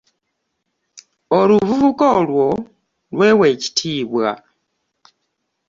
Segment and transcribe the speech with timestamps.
[1.39, 2.47] Oluvubuka olwo
[3.15, 4.29] lwewa ekitiibwa.